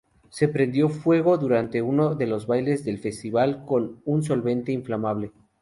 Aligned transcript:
Se 0.31 0.47
prendió 0.47 0.89
fuego 0.89 1.37
durante 1.37 1.83
uno 1.83 2.15
de 2.15 2.25
los 2.25 2.47
bailes 2.47 2.83
del 2.83 2.97
festival 2.97 3.65
con 3.67 4.01
un 4.05 4.23
solvente 4.23 4.71
inflamable. 4.71 5.31